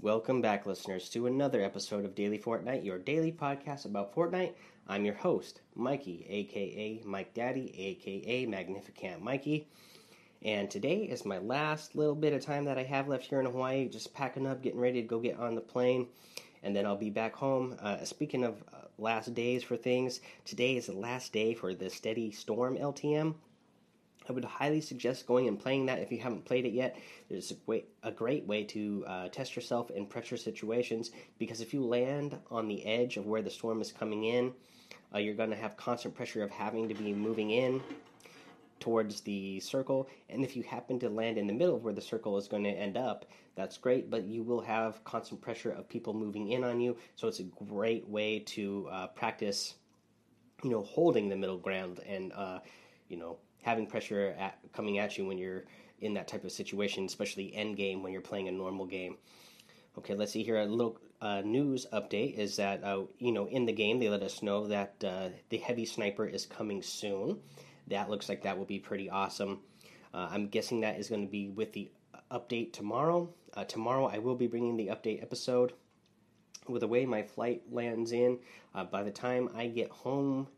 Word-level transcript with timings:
Welcome 0.00 0.40
back, 0.40 0.64
listeners, 0.64 1.08
to 1.08 1.26
another 1.26 1.60
episode 1.60 2.04
of 2.04 2.14
Daily 2.14 2.38
Fortnite, 2.38 2.84
your 2.84 2.98
daily 2.98 3.32
podcast 3.32 3.84
about 3.84 4.14
Fortnite. 4.14 4.52
I'm 4.86 5.04
your 5.04 5.16
host, 5.16 5.60
Mikey, 5.74 6.24
aka 6.28 7.02
Mike 7.04 7.34
Daddy, 7.34 7.74
aka 7.76 8.46
Magnificent 8.46 9.20
Mikey. 9.20 9.66
And 10.44 10.70
today 10.70 10.98
is 10.98 11.24
my 11.24 11.38
last 11.38 11.96
little 11.96 12.14
bit 12.14 12.32
of 12.32 12.44
time 12.44 12.64
that 12.66 12.78
I 12.78 12.84
have 12.84 13.08
left 13.08 13.26
here 13.26 13.40
in 13.40 13.46
Hawaii, 13.46 13.88
just 13.88 14.14
packing 14.14 14.46
up, 14.46 14.62
getting 14.62 14.78
ready 14.78 15.02
to 15.02 15.08
go 15.08 15.18
get 15.18 15.36
on 15.36 15.56
the 15.56 15.60
plane, 15.60 16.06
and 16.62 16.76
then 16.76 16.86
I'll 16.86 16.96
be 16.96 17.10
back 17.10 17.34
home. 17.34 17.74
Uh, 17.82 18.04
speaking 18.04 18.44
of 18.44 18.62
uh, 18.72 18.82
last 18.98 19.34
days 19.34 19.64
for 19.64 19.76
things, 19.76 20.20
today 20.44 20.76
is 20.76 20.86
the 20.86 20.92
last 20.92 21.32
day 21.32 21.54
for 21.54 21.74
the 21.74 21.90
Steady 21.90 22.30
Storm 22.30 22.76
LTM. 22.78 23.34
I 24.28 24.32
would 24.32 24.44
highly 24.44 24.80
suggest 24.80 25.26
going 25.26 25.48
and 25.48 25.58
playing 25.58 25.86
that 25.86 26.00
if 26.00 26.12
you 26.12 26.18
haven't 26.18 26.44
played 26.44 26.66
it 26.66 26.72
yet. 26.72 26.98
It's 27.30 27.50
a 27.50 27.54
great, 27.54 27.88
a 28.02 28.12
great 28.12 28.46
way 28.46 28.64
to 28.64 29.04
uh, 29.06 29.28
test 29.28 29.56
yourself 29.56 29.90
in 29.90 30.06
pressure 30.06 30.36
situations 30.36 31.10
because 31.38 31.60
if 31.60 31.72
you 31.72 31.84
land 31.84 32.38
on 32.50 32.68
the 32.68 32.84
edge 32.84 33.16
of 33.16 33.26
where 33.26 33.42
the 33.42 33.50
storm 33.50 33.80
is 33.80 33.90
coming 33.92 34.24
in, 34.24 34.52
uh, 35.14 35.18
you're 35.18 35.34
going 35.34 35.50
to 35.50 35.56
have 35.56 35.76
constant 35.76 36.14
pressure 36.14 36.42
of 36.42 36.50
having 36.50 36.88
to 36.88 36.94
be 36.94 37.12
moving 37.12 37.50
in 37.50 37.80
towards 38.80 39.22
the 39.22 39.60
circle. 39.60 40.08
And 40.28 40.44
if 40.44 40.56
you 40.56 40.62
happen 40.62 40.98
to 41.00 41.08
land 41.08 41.38
in 41.38 41.46
the 41.46 41.52
middle 41.52 41.76
of 41.76 41.84
where 41.84 41.94
the 41.94 42.00
circle 42.00 42.36
is 42.36 42.48
going 42.48 42.64
to 42.64 42.70
end 42.70 42.96
up, 42.96 43.26
that's 43.54 43.76
great, 43.76 44.10
but 44.10 44.24
you 44.24 44.42
will 44.42 44.60
have 44.60 45.02
constant 45.04 45.40
pressure 45.40 45.70
of 45.70 45.88
people 45.88 46.14
moving 46.14 46.52
in 46.52 46.62
on 46.62 46.80
you. 46.80 46.96
So 47.16 47.26
it's 47.28 47.40
a 47.40 47.44
great 47.68 48.08
way 48.08 48.40
to 48.40 48.88
uh, 48.90 49.06
practice, 49.08 49.74
you 50.62 50.70
know, 50.70 50.82
holding 50.82 51.28
the 51.28 51.36
middle 51.36 51.58
ground 51.58 52.00
and, 52.06 52.32
uh, 52.32 52.60
you 53.08 53.16
know, 53.16 53.38
having 53.62 53.86
pressure 53.86 54.34
at, 54.38 54.58
coming 54.72 54.98
at 54.98 55.18
you 55.18 55.26
when 55.26 55.38
you're 55.38 55.64
in 56.00 56.14
that 56.14 56.28
type 56.28 56.44
of 56.44 56.52
situation, 56.52 57.04
especially 57.04 57.54
end 57.54 57.76
game 57.76 58.02
when 58.02 58.12
you're 58.12 58.22
playing 58.22 58.48
a 58.48 58.52
normal 58.52 58.86
game. 58.86 59.16
Okay, 59.96 60.14
let's 60.14 60.32
see 60.32 60.44
here. 60.44 60.58
A 60.58 60.66
little 60.66 60.98
uh, 61.20 61.42
news 61.44 61.86
update 61.92 62.38
is 62.38 62.56
that 62.56 62.84
uh, 62.84 63.02
you 63.18 63.32
know 63.32 63.46
in 63.46 63.66
the 63.66 63.72
game 63.72 63.98
they 63.98 64.08
let 64.08 64.22
us 64.22 64.42
know 64.42 64.68
that 64.68 64.94
uh, 65.04 65.28
the 65.48 65.58
heavy 65.58 65.84
sniper 65.84 66.24
is 66.24 66.46
coming 66.46 66.82
soon. 66.82 67.40
That 67.88 68.10
looks 68.10 68.28
like 68.28 68.42
that 68.42 68.56
will 68.56 68.66
be 68.66 68.78
pretty 68.78 69.10
awesome. 69.10 69.60
Uh, 70.14 70.28
I'm 70.30 70.48
guessing 70.48 70.80
that 70.80 70.98
is 70.98 71.08
going 71.08 71.22
to 71.22 71.30
be 71.30 71.48
with 71.48 71.72
the 71.72 71.90
update 72.30 72.72
tomorrow. 72.72 73.28
Uh, 73.54 73.64
tomorrow 73.64 74.06
I 74.06 74.18
will 74.18 74.36
be 74.36 74.46
bringing 74.46 74.76
the 74.76 74.88
update 74.88 75.22
episode. 75.22 75.72
With 76.68 76.80
the 76.80 76.88
way 76.88 77.06
my 77.06 77.22
flight 77.22 77.62
lands 77.70 78.12
in, 78.12 78.38
uh, 78.74 78.84
by 78.84 79.02
the 79.02 79.10
time 79.10 79.48
I 79.56 79.68
get 79.68 79.90
home, 79.90 80.48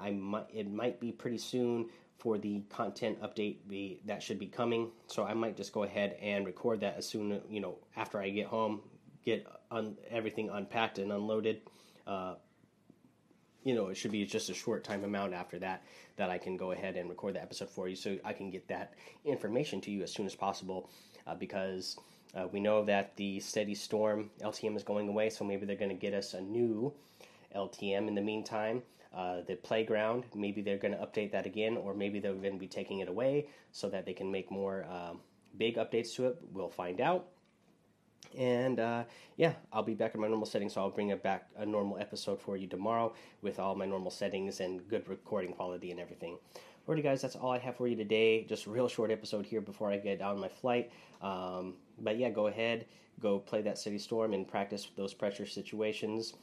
I 0.00 0.10
might 0.10 0.46
it 0.52 0.70
might 0.70 1.00
be 1.00 1.12
pretty 1.12 1.38
soon 1.38 1.88
for 2.18 2.38
the 2.38 2.62
content 2.68 3.20
update 3.20 3.56
be 3.68 4.00
that 4.06 4.22
should 4.22 4.38
be 4.38 4.46
coming. 4.46 4.90
So 5.06 5.24
I 5.24 5.34
might 5.34 5.56
just 5.56 5.72
go 5.72 5.82
ahead 5.82 6.16
and 6.20 6.46
record 6.46 6.80
that 6.80 6.96
as 6.96 7.08
soon 7.08 7.40
you 7.50 7.60
know 7.60 7.76
after 7.96 8.20
I 8.20 8.30
get 8.30 8.46
home, 8.46 8.80
get 9.24 9.46
un- 9.70 9.96
everything 10.10 10.50
unpacked 10.50 10.98
and 10.98 11.12
unloaded. 11.12 11.62
Uh, 12.06 12.34
you 13.64 13.74
know, 13.74 13.88
it 13.88 13.96
should 13.96 14.10
be 14.10 14.24
just 14.24 14.50
a 14.50 14.54
short 14.54 14.84
time 14.84 15.04
amount 15.04 15.34
after 15.34 15.58
that 15.60 15.84
that 16.16 16.30
I 16.30 16.38
can 16.38 16.56
go 16.56 16.72
ahead 16.72 16.96
and 16.96 17.08
record 17.08 17.34
the 17.34 17.42
episode 17.42 17.70
for 17.70 17.88
you, 17.88 17.96
so 17.96 18.16
I 18.24 18.32
can 18.32 18.50
get 18.50 18.68
that 18.68 18.94
information 19.24 19.80
to 19.82 19.90
you 19.90 20.02
as 20.02 20.12
soon 20.12 20.26
as 20.26 20.34
possible. 20.34 20.90
Uh, 21.26 21.34
because 21.36 21.96
uh, 22.34 22.48
we 22.50 22.58
know 22.58 22.84
that 22.84 23.14
the 23.16 23.38
Steady 23.38 23.74
Storm 23.74 24.30
LTM 24.40 24.76
is 24.76 24.82
going 24.82 25.08
away, 25.08 25.30
so 25.30 25.44
maybe 25.44 25.66
they're 25.66 25.76
going 25.76 25.88
to 25.88 25.94
get 25.94 26.14
us 26.14 26.34
a 26.34 26.40
new 26.40 26.92
LTM 27.54 28.08
in 28.08 28.14
the 28.14 28.22
meantime. 28.22 28.82
Uh, 29.14 29.42
the 29.46 29.56
playground, 29.56 30.24
maybe 30.34 30.62
they're 30.62 30.78
going 30.78 30.94
to 30.94 30.98
update 30.98 31.32
that 31.32 31.44
again, 31.44 31.76
or 31.76 31.92
maybe 31.92 32.18
they're 32.18 32.32
going 32.32 32.54
to 32.54 32.58
be 32.58 32.66
taking 32.66 33.00
it 33.00 33.08
away 33.08 33.46
so 33.70 33.90
that 33.90 34.06
they 34.06 34.14
can 34.14 34.30
make 34.30 34.50
more 34.50 34.86
um, 34.90 35.20
big 35.58 35.76
updates 35.76 36.14
to 36.14 36.28
it. 36.28 36.38
We'll 36.52 36.70
find 36.70 37.00
out. 37.00 37.26
And 38.38 38.80
uh, 38.80 39.04
yeah, 39.36 39.52
I'll 39.72 39.82
be 39.82 39.94
back 39.94 40.14
in 40.14 40.20
my 40.20 40.28
normal 40.28 40.46
settings, 40.46 40.74
so 40.74 40.80
I'll 40.80 40.90
bring 40.90 41.10
it 41.10 41.22
back 41.22 41.48
a 41.58 41.66
normal 41.66 41.98
episode 41.98 42.40
for 42.40 42.56
you 42.56 42.66
tomorrow 42.66 43.12
with 43.42 43.58
all 43.58 43.74
my 43.74 43.84
normal 43.84 44.10
settings 44.10 44.60
and 44.60 44.86
good 44.88 45.06
recording 45.08 45.52
quality 45.52 45.90
and 45.90 46.00
everything. 46.00 46.38
Alrighty, 46.88 47.02
guys, 47.02 47.22
that's 47.22 47.36
all 47.36 47.52
I 47.52 47.58
have 47.58 47.76
for 47.76 47.86
you 47.86 47.94
today. 47.94 48.44
Just 48.44 48.66
a 48.66 48.70
real 48.70 48.88
short 48.88 49.10
episode 49.10 49.46
here 49.46 49.60
before 49.60 49.92
I 49.92 49.98
get 49.98 50.20
on 50.20 50.40
my 50.40 50.48
flight. 50.48 50.90
Um, 51.20 51.74
but 52.00 52.16
yeah, 52.16 52.30
go 52.30 52.48
ahead, 52.48 52.86
go 53.20 53.38
play 53.38 53.62
that 53.62 53.78
Steady 53.78 53.98
Storm 53.98 54.32
and 54.32 54.48
practice 54.48 54.88
those 54.96 55.14
pressure 55.14 55.46
situations. 55.46 56.34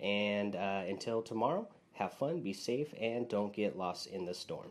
And 0.00 0.54
uh, 0.54 0.82
until 0.86 1.22
tomorrow, 1.22 1.68
have 1.94 2.12
fun, 2.12 2.40
be 2.40 2.52
safe, 2.52 2.94
and 3.00 3.28
don't 3.28 3.52
get 3.52 3.76
lost 3.76 4.06
in 4.06 4.24
the 4.24 4.34
storm. 4.34 4.68